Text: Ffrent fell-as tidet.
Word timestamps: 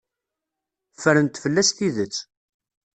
Ffrent 0.93 1.33
fell-as 1.43 1.69
tidet. 1.77 2.15